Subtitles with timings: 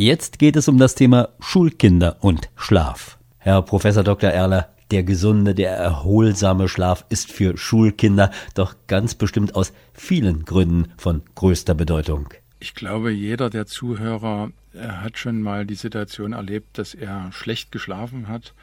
[0.00, 3.18] Jetzt geht es um das Thema Schulkinder und Schlaf.
[3.36, 4.30] Herr Professor Dr.
[4.30, 10.90] Erler, der gesunde, der erholsame Schlaf ist für Schulkinder doch ganz bestimmt aus vielen Gründen
[10.96, 12.30] von größter Bedeutung.
[12.60, 18.26] Ich glaube, jeder der Zuhörer hat schon mal die Situation erlebt, dass er schlecht geschlafen
[18.26, 18.54] hat,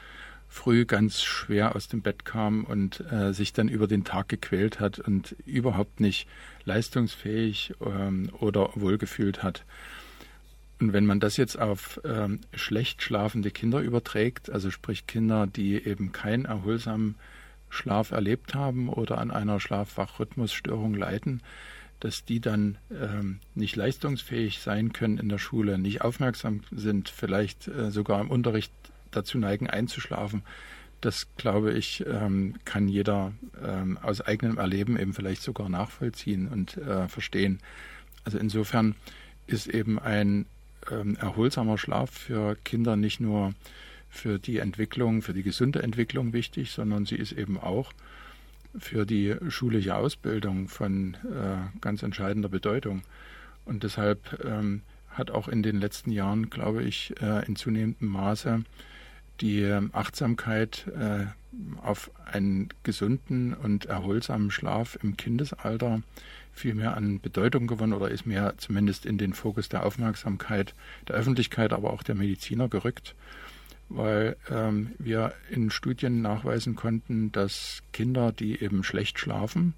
[0.49, 4.79] früh ganz schwer aus dem Bett kam und äh, sich dann über den Tag gequält
[4.79, 6.27] hat und überhaupt nicht
[6.65, 9.65] leistungsfähig ähm, oder wohlgefühlt hat.
[10.79, 15.75] Und wenn man das jetzt auf ähm, schlecht schlafende Kinder überträgt, also sprich Kinder, die
[15.75, 17.15] eben keinen erholsamen
[17.69, 21.41] Schlaf erlebt haben oder an einer Schlafwachrhythmusstörung leiden,
[21.99, 27.67] dass die dann ähm, nicht leistungsfähig sein können in der Schule, nicht aufmerksam sind, vielleicht
[27.67, 28.71] äh, sogar im Unterricht
[29.09, 30.43] dazu neigen einzuschlafen,
[31.01, 33.33] das glaube ich, ähm, kann jeder
[33.63, 37.59] ähm, aus eigenem Erleben eben vielleicht sogar nachvollziehen und äh, verstehen.
[38.23, 38.95] Also insofern
[39.45, 40.45] ist eben ein
[40.91, 43.53] ähm, erholsamer Schlaf für Kinder nicht nur
[44.09, 47.91] für die Entwicklung, für die gesunde Entwicklung wichtig, sondern sie ist eben auch
[48.77, 53.01] für die schulische Ausbildung von äh, ganz entscheidender Bedeutung.
[53.65, 58.63] Und deshalb ähm, hat auch in den letzten Jahren, glaube ich, äh, in zunehmendem Maße
[59.41, 61.25] die ähm, Achtsamkeit äh,
[61.81, 66.01] auf einen gesunden und erholsamen Schlaf im Kindesalter
[66.57, 70.73] viel mehr an Bedeutung gewonnen oder ist mehr zumindest in den Fokus der Aufmerksamkeit
[71.07, 73.15] der Öffentlichkeit, aber auch der Mediziner gerückt,
[73.89, 79.73] weil ähm, wir in Studien nachweisen konnten, dass Kinder, die eben schlecht schlafen,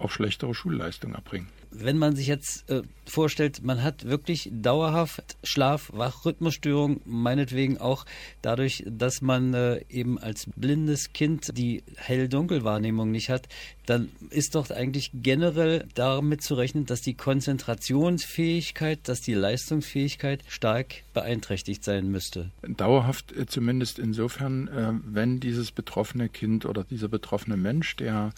[0.00, 5.90] auch schlechtere Schulleistungen erbringen wenn man sich jetzt äh, vorstellt, man hat wirklich dauerhaft Schlaf,
[5.94, 8.06] Wachrhythmusstörung, meinetwegen auch
[8.42, 13.48] dadurch, dass man äh, eben als blindes Kind die Hell-Dunkel-Wahrnehmung nicht hat,
[13.86, 21.02] dann ist doch eigentlich generell damit zu rechnen, dass die Konzentrationsfähigkeit, dass die Leistungsfähigkeit stark
[21.14, 22.50] beeinträchtigt sein müsste.
[22.62, 28.32] Dauerhaft äh, zumindest insofern, äh, wenn dieses betroffene Kind oder dieser betroffene Mensch, der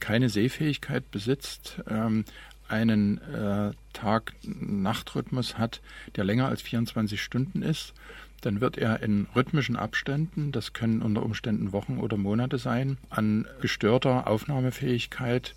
[0.00, 2.24] keine Sehfähigkeit besitzt, ähm,
[2.68, 5.80] einen äh, Tag-Nacht-Rhythmus hat,
[6.16, 7.92] der länger als 24 Stunden ist,
[8.40, 13.46] dann wird er in rhythmischen Abständen, das können unter Umständen Wochen oder Monate sein, an
[13.60, 15.54] gestörter Aufnahmefähigkeit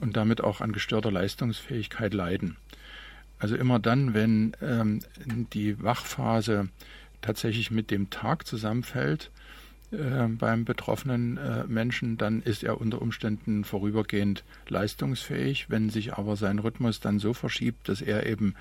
[0.00, 2.56] und damit auch an gestörter Leistungsfähigkeit leiden.
[3.38, 5.00] Also immer dann, wenn ähm,
[5.52, 6.68] die Wachphase
[7.20, 9.30] tatsächlich mit dem Tag zusammenfällt,
[9.92, 15.68] äh, beim betroffenen äh, Menschen, dann ist er unter Umständen vorübergehend leistungsfähig.
[15.68, 18.54] Wenn sich aber sein Rhythmus dann so verschiebt, dass er eben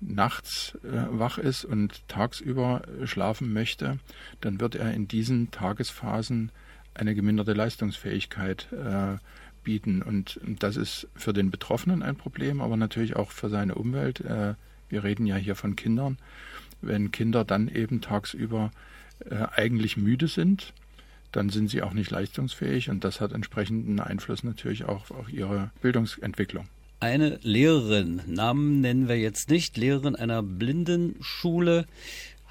[0.00, 3.98] nachts äh, wach ist und tagsüber schlafen möchte,
[4.42, 6.52] dann wird er in diesen Tagesphasen
[6.92, 9.16] eine geminderte Leistungsfähigkeit äh,
[9.64, 10.02] bieten.
[10.02, 14.22] Und das ist für den Betroffenen ein Problem, aber natürlich auch für seine Umwelt.
[14.88, 16.18] Wir reden ja hier von Kindern.
[16.80, 18.70] Wenn Kinder dann eben tagsüber
[19.54, 20.72] eigentlich müde sind,
[21.32, 25.70] dann sind sie auch nicht leistungsfähig und das hat entsprechenden Einfluss natürlich auch auf ihre
[25.82, 26.68] Bildungsentwicklung.
[26.98, 31.86] Eine Lehrerin, Namen nennen wir jetzt nicht, Lehrerin einer Blindenschule,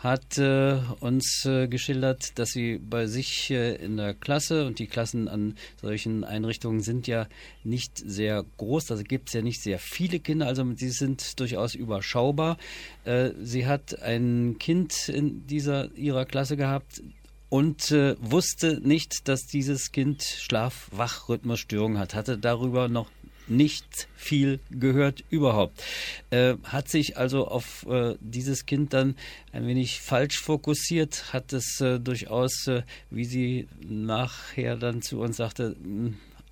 [0.05, 4.85] hat äh, uns äh, geschildert, dass sie bei sich äh, in der Klasse und die
[4.85, 7.27] Klassen an solchen Einrichtungen sind ja
[7.63, 11.73] nicht sehr groß, da gibt es ja nicht sehr viele Kinder, also sie sind durchaus
[11.73, 12.57] überschaubar.
[13.03, 17.01] Äh, sie hat ein Kind in dieser ihrer Klasse gehabt,
[17.49, 23.09] und äh, wusste nicht, dass dieses Kind Schlaf-Wach-Rhythmusstörungen hat, hatte darüber noch
[23.47, 25.83] nicht viel gehört überhaupt.
[26.29, 29.15] Äh, hat sich also auf äh, dieses Kind dann
[29.51, 35.37] ein wenig falsch fokussiert, hat es äh, durchaus, äh, wie sie nachher dann zu uns
[35.37, 35.75] sagte,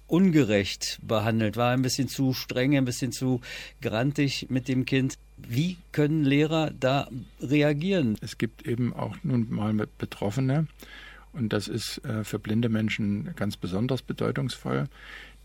[0.07, 3.41] ungerecht behandelt, war ein bisschen zu streng, ein bisschen zu
[3.81, 5.17] grantig mit dem Kind.
[5.37, 7.09] Wie können Lehrer da
[7.41, 8.17] reagieren?
[8.21, 10.67] Es gibt eben auch nun mal Betroffene,
[11.33, 14.87] und das ist äh, für blinde Menschen ganz besonders bedeutungsvoll,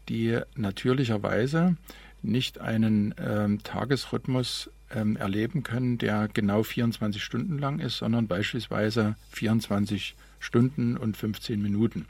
[0.08, 1.76] die natürlicherweise
[2.22, 9.16] nicht einen ähm, Tagesrhythmus ähm, erleben können, der genau 24 Stunden lang ist, sondern beispielsweise
[9.30, 12.06] 24 Stunden und 15 Minuten.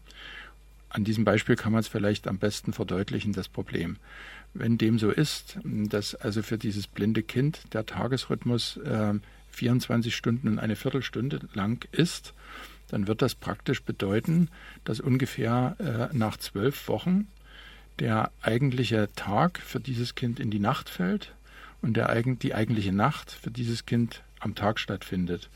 [0.90, 3.96] An diesem Beispiel kann man es vielleicht am besten verdeutlichen, das Problem.
[4.54, 9.14] Wenn dem so ist, dass also für dieses blinde Kind der Tagesrhythmus äh,
[9.50, 12.32] 24 Stunden und eine Viertelstunde lang ist,
[12.88, 14.48] dann wird das praktisch bedeuten,
[14.84, 17.26] dass ungefähr äh, nach zwölf Wochen
[17.98, 21.34] der eigentliche Tag für dieses Kind in die Nacht fällt
[21.82, 25.48] und der, die eigentliche Nacht für dieses Kind am Tag stattfindet.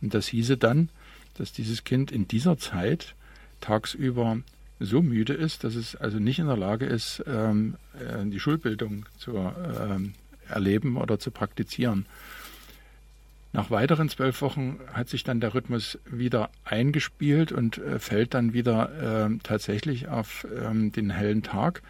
[0.00, 0.90] Und das hieße dann,
[1.34, 3.14] dass dieses Kind in dieser Zeit
[3.60, 4.38] tagsüber
[4.78, 9.06] so müde ist, dass es also nicht in der Lage ist, ähm, äh, die Schulbildung
[9.16, 10.14] zu ähm,
[10.48, 12.06] erleben oder zu praktizieren.
[13.56, 18.52] Nach weiteren zwölf Wochen hat sich dann der Rhythmus wieder eingespielt und äh, fällt dann
[18.52, 21.80] wieder äh, tatsächlich auf ähm, den hellen Tag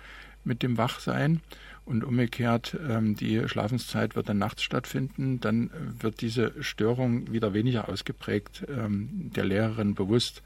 [0.45, 1.41] mit dem Wachsein.
[1.85, 5.41] Und umgekehrt, ähm, die Schlafenszeit wird dann nachts stattfinden.
[5.41, 10.45] Dann wird diese Störung wieder weniger ausgeprägt ähm, der Lehrerin bewusst.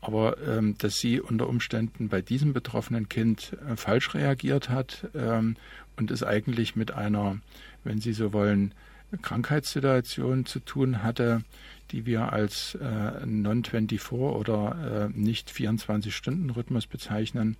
[0.00, 5.56] Aber ähm, dass sie unter Umständen bei diesem betroffenen Kind äh, falsch reagiert hat ähm,
[5.98, 7.36] und es eigentlich mit einer,
[7.84, 8.72] wenn Sie so wollen,
[9.22, 11.42] Krankheitssituation zu tun hatte,
[11.90, 17.56] die wir als äh, Non-24 oder äh, nicht 24-Stunden-Rhythmus bezeichnen.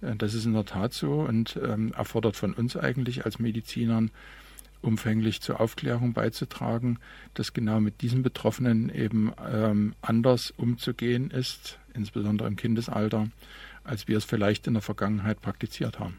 [0.00, 4.10] Äh, das ist in der Tat so und ähm, erfordert von uns eigentlich als Medizinern
[4.82, 6.98] umfänglich zur Aufklärung beizutragen,
[7.34, 13.28] dass genau mit diesen Betroffenen eben ähm, anders umzugehen ist, insbesondere im Kindesalter,
[13.84, 16.18] als wir es vielleicht in der Vergangenheit praktiziert haben.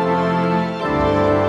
[1.01, 1.40] Bye.